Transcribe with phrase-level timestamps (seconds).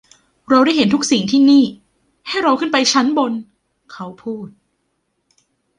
[0.49, 1.63] เราได้เห็นทุกสิ่งที่นี่;
[2.27, 3.31] ให้เราขึ้นไปชั้นบน
[3.91, 4.47] เขาพูด